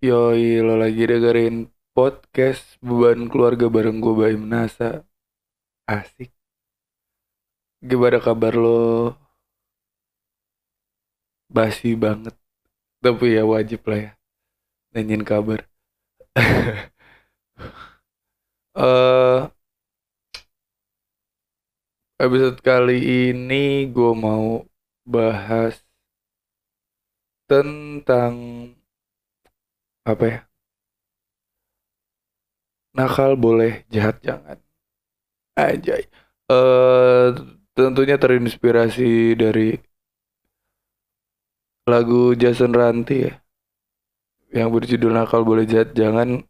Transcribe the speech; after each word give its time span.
Yoi, 0.00 0.64
lo 0.64 0.80
lagi 0.80 1.04
dengerin 1.04 1.68
podcast 1.92 2.80
Beban 2.80 3.28
Keluarga 3.28 3.68
bareng 3.68 4.00
gue 4.00 4.14
Baim 4.16 4.48
Nasa. 4.48 5.04
Asik. 5.84 6.32
Gimana 7.88 8.16
kabar 8.26 8.54
lo? 8.56 9.12
Basi 11.52 11.92
banget. 12.04 12.32
Tapi 13.04 13.26
ya 13.36 13.44
wajib 13.44 13.80
lah 13.90 13.98
ya. 14.04 14.10
Nanyain 14.96 15.24
kabar. 15.30 15.60
Eh 18.76 19.50
episode 22.24 22.58
kali 22.68 22.96
ini 23.28 23.88
gue 23.94 24.12
mau 24.16 24.64
bahas 25.04 25.74
tentang 27.48 28.36
apa 30.04 30.24
ya? 30.26 30.38
Nakal 32.96 33.32
boleh, 33.44 33.72
jahat 33.94 34.16
jangan. 34.26 34.58
Anjay. 35.58 36.02
Eh 36.50 37.26
tentunya 37.76 38.16
terinspirasi 38.22 39.38
dari 39.42 39.78
lagu 41.90 42.32
Jason 42.40 42.72
Ranti 42.72 43.16
ya. 43.28 43.32
Yang 44.50 44.68
berjudul 44.74 45.12
Nakal 45.14 45.42
boleh 45.46 45.64
jahat 45.66 45.90
jangan. 45.94 46.42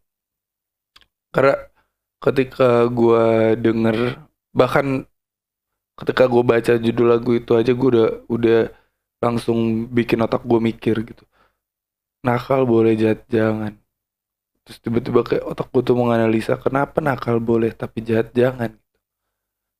Karena 1.33 1.55
ketika 2.23 2.85
gua 2.91 3.55
denger 3.57 3.97
bahkan 4.51 5.07
ketika 5.99 6.23
gue 6.33 6.43
baca 6.43 6.73
judul 6.85 7.07
lagu 7.13 7.31
itu 7.37 7.51
aja 7.59 7.71
gue 7.71 7.89
udah 7.93 8.07
udah 8.35 8.59
langsung 9.21 9.85
bikin 9.97 10.19
otak 10.25 10.41
gue 10.49 10.59
mikir 10.59 10.95
gitu 11.05 11.23
nakal 12.27 12.61
boleh 12.73 12.93
jahat 13.01 13.21
jangan. 13.35 13.73
Terus 14.65 14.77
tiba-tiba 14.83 15.21
kayak 15.25 15.45
otak 15.51 15.67
gue 15.73 15.81
tuh 15.89 15.97
menganalisa 15.97 16.53
kenapa 16.65 16.97
nakal 17.01 17.37
boleh 17.41 17.71
tapi 17.73 17.99
jahat 18.05 18.27
jangan. 18.39 18.71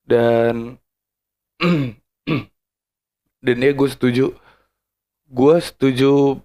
Dan 0.06 0.78
dan 3.45 3.58
ya 3.66 3.72
gue 3.73 3.89
setuju. 3.89 4.25
Gue 5.38 5.56
setuju 5.67 6.38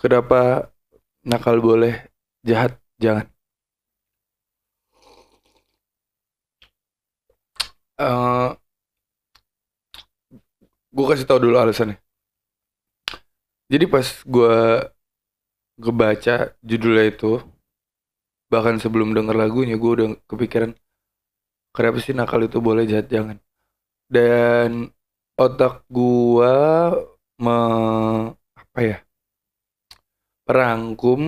kenapa 0.00 0.70
nakal 1.30 1.56
boleh 1.62 1.94
jahat 2.48 2.72
jangan. 3.02 3.26
Eh 7.98 8.56
gue 10.94 11.04
kasih 11.10 11.26
tau 11.28 11.40
dulu 11.40 11.56
alasannya. 11.60 11.96
Jadi 13.72 13.84
pas 13.88 14.06
gue 14.24 14.54
ngebaca 15.80 16.36
judulnya 16.68 17.04
itu 17.12 17.30
bahkan 18.52 18.76
sebelum 18.82 19.08
denger 19.16 19.36
lagunya 19.42 19.74
gue 19.82 19.90
udah 19.96 20.08
kepikiran 20.28 20.70
kenapa 21.74 21.98
sih 22.04 22.14
nakal 22.18 22.40
itu 22.48 22.58
boleh 22.68 22.84
jahat? 22.90 23.06
Jangan. 23.14 23.36
Dan 24.14 24.70
otak 25.44 25.74
gue 25.96 26.54
me 27.44 27.58
apa 28.56 28.80
ya 28.82 28.96
merangkum 30.48 31.20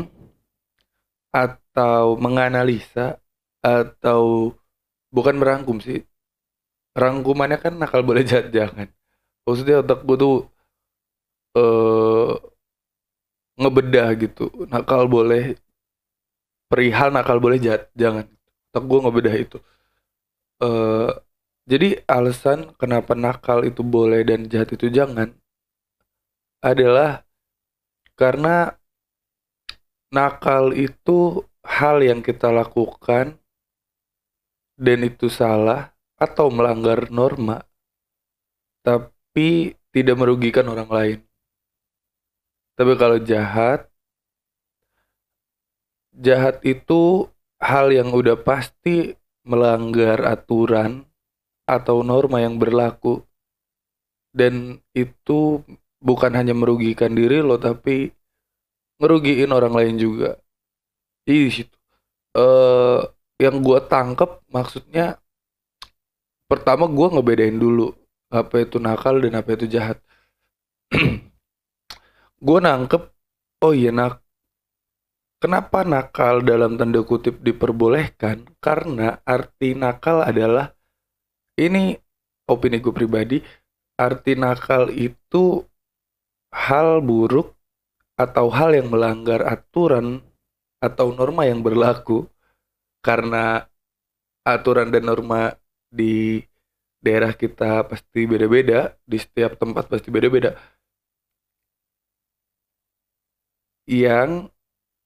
atau 1.31 2.19
menganalisa 2.19 3.19
atau 3.63 4.51
bukan 5.15 5.37
merangkum 5.41 5.79
sih 5.87 5.99
rangkumannya 7.03 7.59
kan 7.65 7.75
nakal 7.81 8.03
boleh 8.09 8.23
jahat 8.31 8.47
jangan. 8.57 8.89
Maksudnya 9.47 9.77
otak 9.85 10.01
gue 10.09 10.17
tuh 10.25 10.35
eh 11.55 12.50
ngebedah 13.61 14.09
gitu. 14.23 14.43
Nakal 14.73 15.03
boleh 15.15 15.43
perihal 16.71 17.09
nakal 17.15 17.39
boleh 17.45 17.59
jahat 17.65 17.83
jangan. 18.03 18.27
Otak 18.71 18.83
gue 18.91 18.99
ngebedah 19.05 19.35
itu. 19.45 19.57
Eh 20.67 21.11
jadi 21.71 21.89
alasan 22.17 22.59
kenapa 22.81 23.13
nakal 23.25 23.61
itu 23.71 23.83
boleh 23.95 24.21
dan 24.29 24.41
jahat 24.53 24.71
itu 24.77 24.87
jangan 24.99 25.29
adalah 26.61 27.25
karena 28.17 28.77
nakal 30.15 30.65
itu 30.87 31.43
hal 31.67 31.97
yang 32.09 32.21
kita 32.23 32.49
lakukan 32.51 33.27
dan 34.81 34.99
itu 35.05 35.27
salah 35.29 35.93
atau 36.17 36.47
melanggar 36.51 37.09
norma 37.13 37.61
tapi 38.87 39.77
tidak 39.95 40.17
merugikan 40.21 40.67
orang 40.73 40.91
lain. 40.91 41.19
Tapi 42.81 42.93
kalau 42.97 43.21
jahat, 43.21 43.93
jahat 46.17 46.65
itu 46.65 47.29
hal 47.61 47.93
yang 47.93 48.17
udah 48.17 48.41
pasti 48.41 49.13
melanggar 49.45 50.25
aturan 50.25 51.05
atau 51.69 52.01
norma 52.01 52.41
yang 52.41 52.57
berlaku. 52.57 53.21
Dan 54.31 54.79
itu 54.95 55.61
bukan 56.01 56.33
hanya 56.39 56.55
merugikan 56.55 57.13
diri 57.13 57.43
lo, 57.43 57.59
tapi 57.59 58.15
ngerugiin 59.01 59.51
orang 59.51 59.75
lain 59.75 59.97
juga. 59.99 60.39
Di 61.27 61.51
situ. 61.51 61.77
Eh, 62.37 63.01
yang 63.43 63.61
gue 63.65 63.79
tangkep 63.91 64.31
maksudnya 64.53 65.19
pertama 66.51 66.85
gue 66.91 67.07
ngebedain 67.15 67.57
dulu 67.57 67.97
apa 68.31 68.55
itu 68.65 68.77
nakal 68.77 69.17
dan 69.25 69.35
apa 69.41 69.51
itu 69.57 69.67
jahat 69.71 69.99
gue 72.41 72.59
nangkep 72.59 73.03
oh 73.65 73.73
iya 73.77 73.93
nak. 73.93 74.25
Kenapa 75.41 75.85
nakal 75.89 76.45
dalam 76.45 76.77
tanda 76.77 77.01
kutip 77.01 77.41
diperbolehkan? 77.41 78.45
Karena 78.61 79.21
arti 79.25 79.73
nakal 79.73 80.21
adalah 80.21 80.77
ini 81.57 81.97
opini 82.45 82.77
gue 82.81 82.93
pribadi 82.93 83.41
arti 84.01 84.33
nakal 84.33 84.89
itu 84.93 85.61
hal 86.53 87.05
buruk 87.05 87.53
atau 88.17 88.49
hal 88.49 88.73
yang 88.77 88.89
melanggar 88.89 89.45
aturan 89.45 90.25
atau 90.81 91.13
norma 91.13 91.45
yang 91.45 91.61
berlaku. 91.61 92.25
Karena 93.01 93.65
aturan 94.45 94.93
dan 94.93 95.09
norma 95.09 95.57
di 95.89 96.45
daerah 97.01 97.33
kita 97.33 97.89
pasti 97.89 98.29
beda-beda, 98.29 98.93
di 99.09 99.17
setiap 99.17 99.57
tempat 99.57 99.89
pasti 99.89 100.13
beda-beda. 100.13 100.53
Yang 103.91 104.55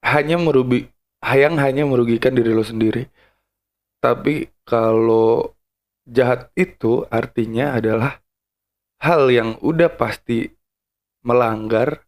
hanya 0.05 0.37
merugi, 0.37 0.93
yang 1.25 1.56
hanya 1.56 1.89
merugikan 1.89 2.37
diri 2.37 2.53
lo 2.53 2.61
sendiri. 2.61 3.09
Tapi 4.05 4.53
kalau 4.69 5.56
jahat 6.05 6.53
itu 6.53 7.09
artinya 7.09 7.81
adalah 7.81 8.21
hal 9.00 9.33
yang 9.33 9.56
udah 9.65 9.89
pasti 9.89 10.53
melanggar 11.25 12.05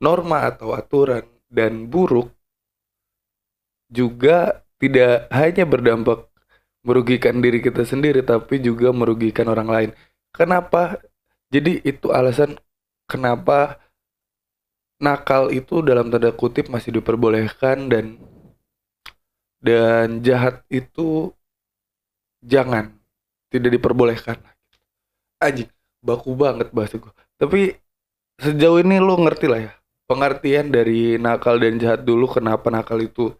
norma 0.00 0.48
atau 0.48 0.72
aturan 0.72 1.28
dan 1.52 1.88
buruk 1.92 2.32
juga 3.92 4.64
tidak 4.80 5.28
hanya 5.32 5.64
berdampak 5.64 6.28
merugikan 6.84 7.40
diri 7.40 7.60
kita 7.60 7.84
sendiri 7.84 8.20
tapi 8.24 8.60
juga 8.60 8.92
merugikan 8.92 9.48
orang 9.48 9.68
lain. 9.68 9.90
Kenapa? 10.32 11.00
Jadi 11.48 11.80
itu 11.86 12.10
alasan 12.12 12.58
kenapa 13.08 13.78
nakal 15.02 15.52
itu 15.52 15.84
dalam 15.84 16.08
tanda 16.08 16.32
kutip 16.32 16.72
masih 16.72 17.00
diperbolehkan 17.00 17.88
dan 17.92 18.16
dan 19.60 20.20
jahat 20.22 20.62
itu 20.72 21.32
jangan 22.44 22.94
tidak 23.50 23.80
diperbolehkan. 23.80 24.38
Anjing, 25.42 25.68
baku 26.00 26.32
banget 26.32 26.72
bahasa 26.72 26.96
gue. 26.96 27.12
Tapi 27.36 27.76
sejauh 28.40 28.80
ini 28.80 29.00
lo 29.00 29.16
ngerti 29.16 29.46
lah 29.48 29.60
ya 29.68 29.72
pengertian 30.06 30.70
dari 30.70 31.18
nakal 31.18 31.58
dan 31.58 31.80
jahat 31.82 32.06
dulu 32.06 32.30
kenapa 32.30 32.70
nakal 32.70 33.02
itu 33.02 33.34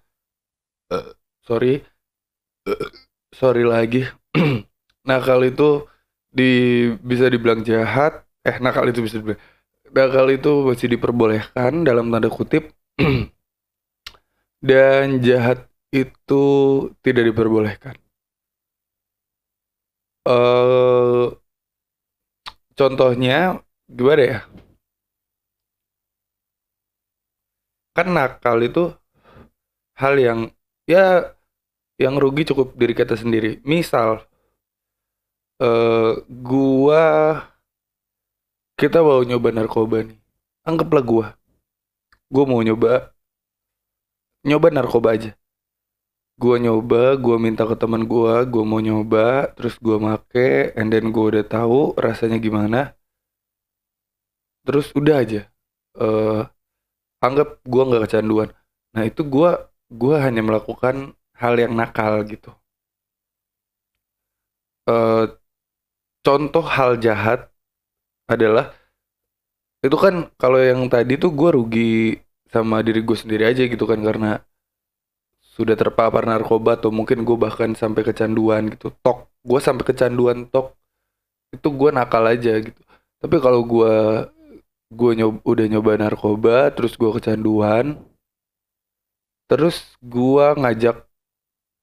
uh, 0.90 1.14
sorry 1.46 1.84
uh, 2.66 2.90
sorry 3.30 3.62
lagi 3.62 4.08
nakal 5.08 5.46
itu 5.46 5.86
di 6.32 6.90
bisa 7.00 7.30
dibilang 7.30 7.62
jahat 7.62 8.26
eh 8.42 8.58
nakal 8.58 8.88
itu 8.90 9.00
bisa 9.00 9.22
dibilang 9.22 9.40
nakal 9.94 10.26
itu 10.32 10.50
masih 10.66 10.88
diperbolehkan 10.94 11.86
dalam 11.86 12.10
tanda 12.12 12.30
kutip. 12.32 12.72
Dan 14.68 15.20
jahat 15.22 15.68
itu 15.94 16.44
tidak 17.04 17.24
diperbolehkan. 17.30 17.94
Uh, 20.26 21.38
contohnya 22.74 23.62
gimana 23.86 24.22
ya? 24.26 24.38
Kan 27.96 28.12
nakal 28.12 28.58
itu 28.66 28.92
hal 29.96 30.14
yang 30.20 30.40
ya 30.84 31.32
yang 31.96 32.20
rugi 32.20 32.44
cukup 32.52 32.76
diri 32.76 32.92
kita 32.92 33.16
sendiri. 33.16 33.64
Misal, 33.64 34.26
uh, 35.62 36.12
gua 36.28 37.04
kita 38.76 39.00
mau 39.00 39.24
nyoba 39.24 39.48
narkoba 39.56 40.04
nih. 40.04 40.18
Anggaplah 40.68 41.04
gua, 41.04 41.26
gua 42.28 42.44
mau 42.44 42.60
nyoba 42.60 43.16
nyoba 44.46 44.68
narkoba 44.70 45.08
aja. 45.16 45.32
Gue 46.36 46.60
nyoba 46.60 47.16
gue 47.16 47.36
minta 47.40 47.64
ke 47.64 47.76
teman 47.80 48.04
gue 48.04 48.34
gue 48.52 48.64
mau 48.70 48.76
nyoba 48.76 49.48
terus 49.56 49.74
gue 49.80 49.96
make 49.96 50.76
and 50.76 50.92
then 50.92 51.08
gue 51.08 51.24
udah 51.32 51.44
tahu 51.48 51.96
rasanya 51.96 52.36
gimana. 52.36 52.92
Terus 54.68 54.92
udah 54.92 55.14
aja. 55.24 55.40
Uh, 55.96 56.44
anggap 57.24 57.48
gue 57.64 57.82
nggak 57.88 58.02
kecanduan. 58.04 58.48
Nah 58.94 59.02
itu 59.08 59.24
gue 59.24 59.50
gue 59.88 60.14
hanya 60.20 60.42
melakukan 60.44 61.16
hal 61.40 61.54
yang 61.56 61.72
nakal 61.72 62.20
gitu. 62.28 62.52
Uh, 64.86 65.34
contoh 66.20 66.62
hal 66.62 67.00
jahat 67.00 67.48
adalah 68.26 68.74
itu 69.86 69.96
kan 69.96 70.14
kalau 70.40 70.58
yang 70.58 70.82
tadi 70.90 71.14
tuh 71.14 71.30
gue 71.30 71.50
rugi 71.54 71.90
sama 72.50 72.82
diri 72.82 73.00
gue 73.06 73.16
sendiri 73.18 73.44
aja 73.46 73.62
gitu 73.66 73.84
kan 73.86 74.00
karena 74.02 74.42
sudah 75.56 75.72
terpapar 75.72 76.28
narkoba 76.28 76.76
atau 76.76 76.92
mungkin 76.92 77.24
gue 77.24 77.36
bahkan 77.38 77.72
sampai 77.72 78.04
kecanduan 78.04 78.68
gitu. 78.76 78.92
Tok 79.00 79.32
gue 79.46 79.60
sampai 79.62 79.84
kecanduan 79.88 80.44
tok 80.52 80.76
itu 81.54 81.68
gue 81.72 81.90
nakal 81.94 82.24
aja 82.28 82.60
gitu. 82.60 82.80
Tapi 83.22 83.36
kalau 83.40 83.64
gue 83.64 83.94
gue 84.92 85.10
nyob, 85.18 85.42
udah 85.42 85.66
nyoba 85.66 85.92
narkoba 85.98 86.70
terus 86.70 86.94
gue 86.94 87.10
kecanduan 87.10 87.98
terus 89.50 89.98
gue 90.02 90.46
ngajak 90.58 91.06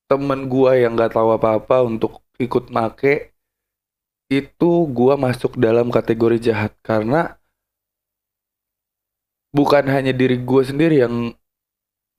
temen 0.07 0.47
gue 0.47 0.71
yang 0.83 0.95
nggak 0.95 1.15
tahu 1.15 1.35
apa-apa 1.35 1.83
untuk 1.83 2.23
ikut 2.39 2.71
make 2.71 3.32
itu 4.31 4.71
gue 4.97 5.13
masuk 5.19 5.59
dalam 5.59 5.87
kategori 5.91 6.37
jahat 6.39 6.73
karena 6.81 7.37
bukan 9.53 9.85
hanya 9.89 10.11
diri 10.11 10.41
gue 10.41 10.61
sendiri 10.65 10.95
yang 11.05 11.15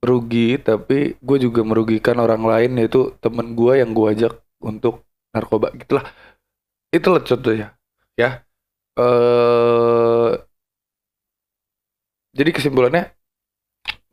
rugi 0.05 0.61
tapi 0.61 1.17
gue 1.19 1.37
juga 1.45 1.61
merugikan 1.65 2.17
orang 2.21 2.43
lain 2.45 2.71
yaitu 2.79 3.11
temen 3.23 3.57
gue 3.57 3.81
yang 3.81 3.91
gue 3.97 4.07
ajak 4.13 4.33
untuk 4.61 5.03
narkoba. 5.33 5.73
Gitulah. 5.75 6.05
Itulah 6.93 7.21
contohnya 7.25 7.67
ya. 8.15 8.43
Eh 8.99 10.31
jadi 12.37 12.49
kesimpulannya 12.51 13.03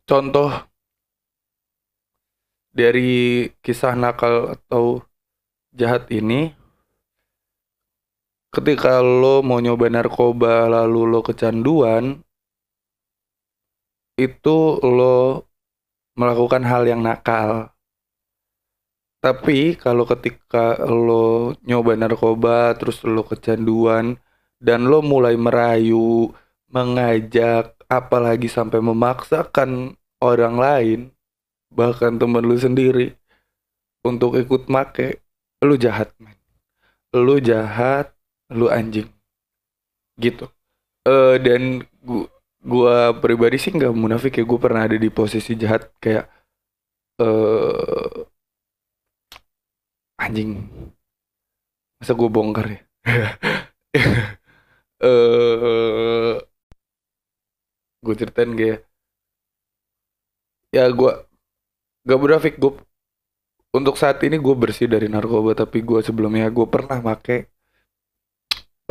contoh 0.07 0.49
dari 2.73 3.47
kisah 3.61 3.93
nakal 3.93 4.57
atau 4.57 5.05
jahat 5.77 6.09
ini 6.09 6.57
ketika 8.53 9.01
lo 9.01 9.41
mau 9.41 9.57
nyoba 9.57 9.89
narkoba 9.89 10.69
lalu 10.69 11.09
lo 11.09 11.19
kecanduan 11.25 12.21
itu 14.13 14.77
lo 14.85 15.49
melakukan 16.13 16.61
hal 16.61 16.85
yang 16.85 17.01
nakal. 17.01 17.73
Tapi 19.23 19.73
kalau 19.79 20.05
ketika 20.05 20.77
lo 20.85 21.57
nyoba 21.65 21.97
narkoba, 21.97 22.77
terus 22.77 23.01
lo 23.01 23.25
kecanduan, 23.25 24.19
dan 24.61 24.85
lo 24.85 25.01
mulai 25.01 25.33
merayu, 25.39 26.29
mengajak, 26.69 27.73
apalagi 27.89 28.51
sampai 28.51 28.83
memaksakan 28.83 29.97
orang 30.21 30.55
lain, 30.59 30.99
bahkan 31.73 32.19
temen 32.19 32.43
lo 32.45 32.53
sendiri, 32.59 33.15
untuk 34.03 34.37
ikut 34.37 34.67
make, 34.69 35.23
lo 35.63 35.73
jahat, 35.79 36.11
man. 36.19 36.35
Lo 37.15 37.39
jahat, 37.39 38.12
lo 38.53 38.67
anjing. 38.69 39.09
Gitu. 40.17 40.45
Uh, 41.03 41.35
dan 41.41 41.83
gua, 42.05 42.25
gua 42.63 42.95
pribadi 43.17 43.57
sih 43.59 43.71
nggak 43.73 43.93
munafik 43.93 44.33
ya. 44.39 44.43
Gue 44.47 44.59
pernah 44.61 44.87
ada 44.87 44.97
di 44.97 45.09
posisi 45.11 45.51
jahat 45.57 45.89
kayak 46.03 46.25
uh, 47.21 48.25
anjing. 50.23 50.51
Masa 51.99 52.13
gue 52.19 52.29
bongkar 52.29 52.65
ya? 52.73 52.79
Uh, 55.03 56.39
gue 57.99 58.15
ceritain 58.15 58.51
kayak 58.55 58.79
ya? 60.71 60.87
Gue 60.95 61.11
gak 62.07 62.19
munafik. 62.23 62.55
Gue 62.55 62.79
untuk 63.75 63.95
saat 63.99 64.21
ini 64.23 64.37
gue 64.37 64.55
bersih 64.55 64.87
dari 64.87 65.07
narkoba 65.09 65.51
tapi 65.57 65.83
gue 65.83 65.99
sebelumnya 66.05 66.47
gue 66.53 66.65
pernah 66.69 67.03
make 67.03 67.52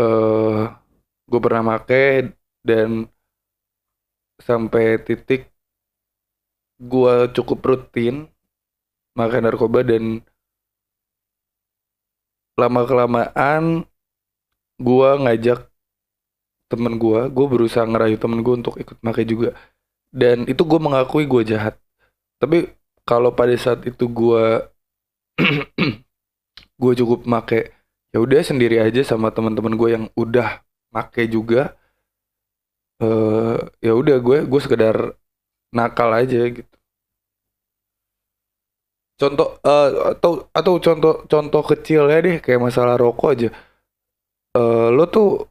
uh, 0.03 0.75
gue 1.31 1.41
pernah 1.41 1.63
make 1.63 2.35
dan 2.67 3.07
sampai 4.43 4.99
titik 4.99 5.53
gua 6.83 7.31
cukup 7.31 7.63
rutin 7.63 8.27
makan 9.15 9.47
narkoba 9.47 9.87
dan 9.87 10.27
lama 12.59 12.83
kelamaan 12.83 13.87
gua 14.83 15.15
ngajak 15.23 15.71
temen 16.67 16.99
gua 16.99 17.31
gua 17.31 17.47
berusaha 17.47 17.87
ngerayu 17.87 18.19
temen 18.19 18.43
gua 18.43 18.59
untuk 18.59 18.75
ikut 18.83 18.99
pakai 18.99 19.25
juga. 19.25 19.55
Dan 20.13 20.45
itu 20.51 20.67
gua 20.67 20.83
mengakui 20.83 21.25
gua 21.25 21.47
jahat. 21.47 21.79
Tapi 22.43 22.75
kalau 23.07 23.31
pada 23.31 23.55
saat 23.55 23.87
itu 23.87 24.11
gua 24.11 24.67
gue 26.83 26.93
cukup 26.99 27.25
make 27.25 27.73
ya 28.13 28.19
udah 28.21 28.41
sendiri 28.45 28.77
aja 28.79 29.01
sama 29.03 29.33
teman-teman 29.33 29.75
gue 29.81 29.89
yang 29.97 30.05
udah 30.15 30.61
make 30.93 31.25
juga. 31.27 31.75
Uh, 33.03 33.59
ya 33.83 33.99
udah 33.99 34.17
gue 34.23 34.39
gue 34.47 34.61
sekedar 34.63 35.17
nakal 35.75 36.13
aja 36.13 36.39
gitu. 36.53 36.77
Contoh 39.17 39.59
uh, 39.65 40.13
atau 40.13 40.47
atau 40.53 40.73
contoh 40.79 41.15
contoh 41.27 41.63
kecil 41.65 42.03
ya 42.13 42.19
deh 42.21 42.37
kayak 42.45 42.61
masalah 42.61 42.95
rokok 43.01 43.29
aja. 43.35 43.49
Uh, 44.53 44.93
lo 44.93 45.09
tuh 45.09 45.49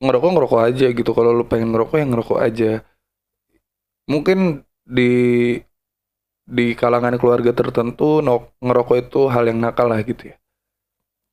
ngerokok 0.00 0.30
ngerokok 0.34 0.60
aja 0.64 0.86
gitu. 0.90 1.10
Kalau 1.12 1.30
lo 1.36 1.44
pengen 1.44 1.70
ngerokok 1.76 1.96
ya 2.00 2.06
ngerokok 2.08 2.38
aja. 2.40 2.70
Mungkin 4.10 4.64
di 4.96 5.12
di 6.50 6.74
kalangan 6.74 7.14
keluarga 7.20 7.54
tertentu 7.54 8.18
no, 8.26 8.50
ngerokok 8.58 8.96
itu 9.06 9.20
hal 9.30 9.46
yang 9.46 9.62
nakal 9.62 9.86
lah 9.86 10.02
gitu 10.02 10.34
ya 10.34 10.39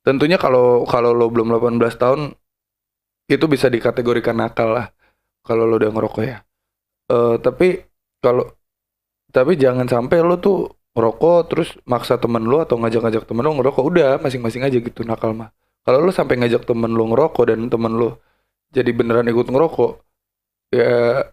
tentunya 0.06 0.36
kalau 0.40 0.86
kalau 0.92 1.10
lo 1.14 1.26
belum 1.32 1.48
18 1.52 1.94
tahun 2.02 2.20
itu 3.28 3.44
bisa 3.44 3.68
dikategorikan 3.68 4.36
nakal 4.40 4.72
lah 4.76 4.86
kalau 5.44 5.64
lo 5.68 5.76
udah 5.80 5.90
ngerokok 5.92 6.22
ya. 6.24 6.36
Uh, 7.08 7.36
tapi 7.40 7.84
kalau 8.24 8.44
tapi 9.32 9.52
jangan 9.60 9.86
sampai 9.88 10.24
lo 10.24 10.40
tuh 10.40 10.72
ngerokok 10.96 11.38
terus 11.50 11.68
maksa 11.84 12.16
temen 12.18 12.44
lo 12.48 12.64
atau 12.64 12.76
ngajak-ngajak 12.80 13.24
temen 13.28 13.44
lo 13.46 13.52
ngerokok 13.60 13.84
udah 13.84 14.08
masing-masing 14.24 14.62
aja 14.66 14.78
gitu 14.80 15.00
nakal 15.04 15.32
mah. 15.36 15.50
Kalau 15.84 15.98
lo 16.04 16.10
sampai 16.12 16.40
ngajak 16.40 16.62
temen 16.68 16.92
lo 16.92 17.04
ngerokok 17.12 17.44
dan 17.52 17.60
temen 17.72 17.92
lo 18.00 18.20
jadi 18.76 18.90
beneran 18.92 19.28
ikut 19.32 19.48
ngerokok 19.48 19.90
ya 20.74 21.24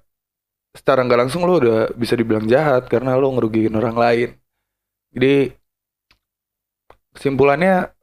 secara 0.76 1.00
nggak 1.06 1.20
langsung 1.28 1.42
lo 1.48 1.54
udah 1.62 1.78
bisa 1.96 2.14
dibilang 2.20 2.46
jahat 2.54 2.84
karena 2.92 3.16
lo 3.16 3.28
ngerugiin 3.36 3.74
orang 3.80 3.96
lain. 3.96 4.30
Jadi 5.16 5.56
kesimpulannya 7.16 7.95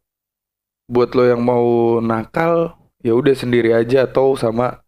buat 0.92 1.16
lo 1.16 1.24
yang 1.24 1.40
mau 1.40 1.98
nakal 2.04 2.76
ya 3.00 3.16
udah 3.16 3.32
sendiri 3.32 3.72
aja 3.72 4.04
atau 4.04 4.36
sama 4.36 4.84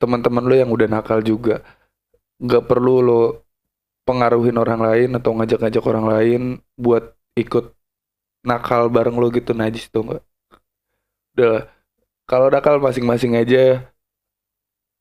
teman-teman 0.00 0.44
lo 0.48 0.54
yang 0.56 0.70
udah 0.72 0.88
nakal 0.88 1.20
juga. 1.20 1.60
Nggak 2.40 2.64
perlu 2.64 3.04
lo 3.04 3.22
pengaruhin 4.08 4.56
orang 4.56 4.80
lain 4.80 5.10
atau 5.20 5.36
ngajak-ngajak 5.36 5.84
orang 5.84 6.06
lain 6.08 6.40
buat 6.80 7.12
ikut 7.36 7.76
nakal 8.48 8.88
bareng 8.88 9.16
lo 9.20 9.28
gitu 9.28 9.52
najis 9.52 9.92
tuh 9.92 10.08
nggak? 10.08 10.24
Udah 11.36 11.68
kalau 12.24 12.48
nakal 12.48 12.80
masing-masing 12.80 13.36
aja. 13.36 13.84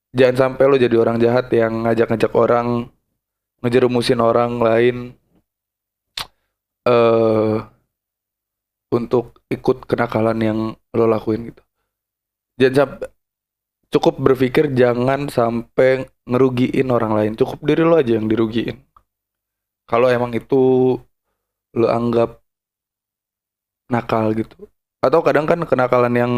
Jangan 0.09 0.57
sampai 0.57 0.63
lo 0.65 0.75
jadi 0.75 0.95
orang 0.97 1.21
jahat 1.21 1.53
yang 1.53 1.85
ngajak-ngajak 1.85 2.33
orang 2.33 2.89
ngejerumusin 3.63 4.19
orang 4.19 4.57
lain. 4.59 4.95
Uh, 6.83 7.61
untuk 8.89 9.41
ikut 9.53 9.85
kenakalan 9.85 10.39
yang 10.41 10.59
lo 10.97 11.05
lakuin 11.05 11.53
gitu. 11.53 11.61
Jangan 12.59 13.05
cukup 13.89 14.21
berpikir 14.21 14.73
jangan 14.73 15.29
sampai 15.29 16.09
ngerugiin 16.29 16.87
orang 16.89 17.13
lain. 17.17 17.33
Cukup 17.37 17.59
diri 17.65 17.83
lo 17.85 17.97
aja 17.97 18.17
yang 18.17 18.29
dirugiin. 18.29 18.77
Kalau 19.89 20.07
emang 20.09 20.33
itu 20.37 20.95
lo 21.77 21.87
anggap 21.89 22.41
nakal 23.89 24.33
gitu. 24.37 24.69
Atau 25.01 25.21
kadang 25.25 25.45
kan 25.49 25.59
kenakalan 25.65 26.13
yang 26.13 26.33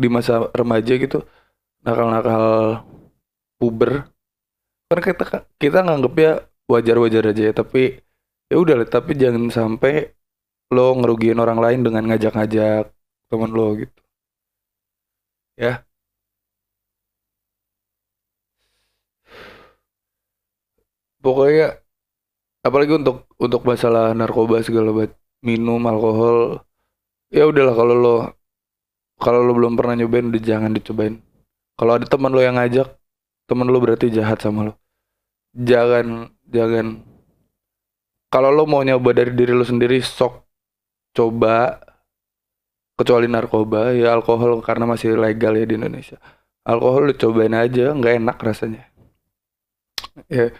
di 0.00 0.08
masa 0.08 0.48
remaja 0.56 0.96
gitu 0.96 1.20
nakal-nakal 1.84 2.80
puber 3.60 4.08
kan 4.88 5.00
kita 5.04 5.24
kita 5.60 5.78
nganggep 5.86 6.14
ya 6.18 6.32
wajar-wajar 6.66 7.22
aja 7.30 7.42
ya. 7.50 7.52
Tapi 7.54 8.00
ya 8.50 8.56
udah 8.58 8.82
tapi 8.88 9.14
jangan 9.14 9.50
sampai 9.52 10.10
lo 10.74 10.94
ngerugiin 10.98 11.38
orang 11.44 11.58
lain 11.64 11.80
dengan 11.86 12.02
ngajak-ngajak 12.08 12.84
temen 13.30 13.50
lo 13.58 13.66
gitu. 13.80 14.00
Ya. 15.56 15.84
Pokoknya 21.20 21.76
apalagi 22.64 22.92
untuk 22.96 23.28
untuk 23.36 23.62
masalah 23.68 24.12
narkoba 24.16 24.60
segala 24.64 24.90
macam 24.92 25.16
minum 25.40 25.80
alkohol 25.88 26.60
ya 27.32 27.48
udahlah 27.48 27.74
kalau 27.76 27.94
lo 27.96 28.14
kalau 29.20 29.40
lo 29.44 29.52
belum 29.56 29.76
pernah 29.76 29.94
nyobain 30.00 30.28
udah 30.32 30.42
jangan 30.42 30.72
dicobain. 30.72 31.20
Kalau 31.76 31.92
ada 31.96 32.06
teman 32.08 32.32
lo 32.32 32.40
yang 32.40 32.56
ngajak 32.56 32.88
teman 33.48 33.68
lo 33.68 33.78
berarti 33.84 34.08
jahat 34.12 34.40
sama 34.40 34.72
lo. 34.72 34.74
Jangan 35.52 36.32
jangan. 36.48 37.04
Kalau 38.32 38.50
lo 38.54 38.64
mau 38.64 38.80
nyoba 38.80 39.10
dari 39.12 39.32
diri 39.36 39.52
lo 39.52 39.64
sendiri 39.66 40.00
sok 40.00 40.49
coba 41.16 41.80
kecuali 42.98 43.26
narkoba 43.26 43.96
ya 43.96 44.12
alkohol 44.12 44.60
karena 44.60 44.84
masih 44.84 45.16
legal 45.16 45.56
ya 45.56 45.64
di 45.64 45.74
Indonesia 45.80 46.20
alkohol 46.68 47.10
lo 47.10 47.14
cobain 47.16 47.56
aja 47.56 47.96
nggak 47.96 48.14
enak 48.20 48.36
rasanya 48.38 48.82
ya 50.28 50.52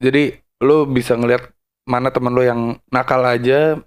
jadi 0.00 0.38
lo 0.62 0.84
bisa 0.88 1.16
ngeliat 1.16 1.52
mana 1.88 2.08
teman 2.10 2.32
lo 2.34 2.42
yang 2.42 2.60
nakal 2.92 3.22
aja 3.24 3.80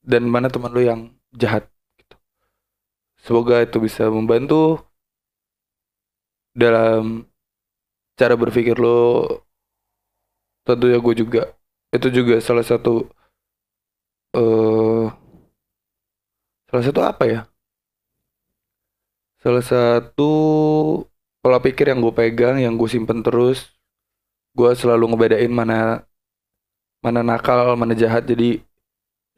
dan 0.00 0.22
mana 0.28 0.48
teman 0.48 0.72
lo 0.72 0.80
yang 0.80 1.00
jahat 1.34 1.68
gitu. 1.98 2.16
Semoga 3.20 3.60
itu 3.60 3.76
bisa 3.82 4.08
membantu 4.08 4.80
dalam 6.56 7.26
cara 8.18 8.34
berpikir 8.38 8.76
lo. 8.80 9.26
Tentunya 10.64 10.98
gue 11.00 11.14
juga 11.16 11.42
itu 11.90 12.08
juga 12.12 12.38
salah 12.38 12.62
satu 12.62 13.08
eh 14.34 15.06
salah 16.68 16.84
satu 16.86 17.00
apa 17.04 17.24
ya? 17.26 17.40
Salah 19.42 19.64
satu 19.64 20.30
pola 21.42 21.58
pikir 21.60 21.92
yang 21.92 22.00
gue 22.04 22.14
pegang, 22.20 22.56
yang 22.64 22.74
gue 22.80 22.88
simpen 22.88 23.20
terus. 23.26 23.58
Gue 24.56 24.70
selalu 24.80 25.04
ngebedain 25.14 25.52
mana 25.52 26.04
mana 27.04 27.20
nakal, 27.24 27.76
mana 27.80 27.92
jahat. 27.96 28.24
Jadi 28.30 28.60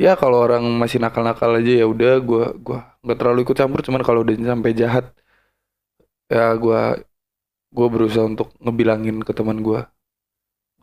ya 0.00 0.12
kalau 0.20 0.38
orang 0.46 0.64
masih 0.82 0.98
nakal-nakal 1.04 1.50
aja 1.58 1.72
ya 1.82 1.86
udah 1.94 2.12
gue 2.28 2.44
gua 2.66 2.78
nggak 3.04 3.18
terlalu 3.20 3.38
ikut 3.46 3.56
campur. 3.60 3.80
Cuman 3.86 4.02
kalau 4.06 4.20
udah 4.24 4.34
sampai 4.52 4.72
jahat 4.80 5.04
ya 6.30 6.54
gue 6.62 6.80
gue 7.76 7.86
berusaha 7.94 8.24
untuk 8.32 8.48
ngebilangin 8.64 9.16
ke 9.26 9.32
teman 9.38 9.58
gue 9.66 9.80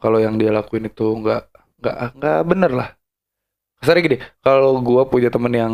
kalau 0.02 0.20
yang 0.26 0.36
dia 0.42 0.52
lakuin 0.58 0.88
itu 0.92 1.06
nggak 1.22 1.42
nggak 1.80 1.96
nggak 2.18 2.40
bener 2.50 2.72
lah. 2.80 2.90
Kasarnya 3.80 4.02
gini, 4.08 4.18
kalau 4.44 4.80
gue 4.84 5.02
punya 5.12 5.30
temen 5.32 5.54
yang 5.56 5.74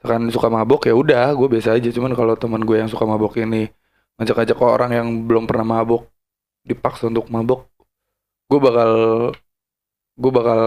kan 0.00 0.22
suka 0.32 0.48
mabok 0.48 0.88
ya 0.88 0.94
udah 0.96 1.26
gue 1.38 1.48
biasa 1.54 1.76
aja. 1.76 1.88
Cuman 1.96 2.12
kalau 2.18 2.34
teman 2.34 2.62
gue 2.68 2.76
yang 2.80 2.90
suka 2.90 3.04
mabok 3.06 3.38
ini 3.38 3.70
ngajak-ngajak 4.16 4.58
orang 4.60 4.90
yang 4.98 5.08
belum 5.28 5.44
pernah 5.48 5.66
mabok 5.80 6.02
dipaksa 6.68 7.08
untuk 7.08 7.32
mabok 7.32 7.70
gue 8.50 8.58
bakal 8.60 8.92
gue 10.20 10.30
bakal 10.34 10.60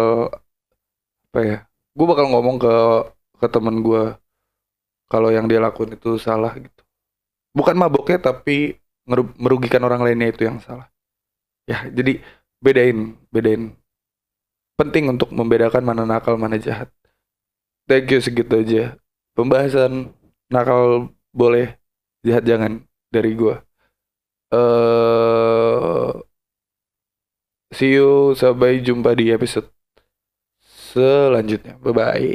apa 1.29 1.39
ya 1.43 1.57
gue 1.93 2.05
bakal 2.07 2.25
ngomong 2.31 2.57
ke 2.63 2.73
ke 3.41 3.47
teman 3.51 3.75
gue 3.85 4.03
kalau 5.11 5.29
yang 5.29 5.45
dia 5.45 5.59
lakuin 5.61 5.93
itu 5.93 6.17
salah 6.17 6.55
gitu. 6.57 6.81
Bukan 7.53 7.75
maboknya 7.77 8.17
tapi 8.17 8.81
merugikan 9.37 9.83
orang 9.85 10.01
lainnya 10.01 10.33
itu 10.33 10.47
yang 10.47 10.57
salah. 10.57 10.89
Ya 11.69 11.85
jadi 11.91 12.23
bedain 12.63 13.19
bedain 13.29 13.75
penting 14.79 15.09
untuk 15.13 15.29
membedakan 15.33 15.83
mana 15.85 16.03
nakal 16.07 16.35
mana 16.39 16.57
jahat. 16.57 16.89
Thank 17.89 18.11
you 18.11 18.19
segitu 18.23 18.53
aja. 18.63 18.83
Pembahasan 19.37 20.13
nakal 20.53 21.09
boleh 21.33 21.75
jahat 22.23 22.45
jangan 22.45 22.85
dari 23.13 23.33
gue 23.35 23.55
eh 24.53 26.13
see 27.73 27.97
you 27.97 28.37
sampai 28.37 28.81
jumpa 28.85 29.17
di 29.17 29.33
episode 29.33 29.67
selanjutnya. 30.61 31.73
Bye 31.81 31.93
bye 31.97 32.33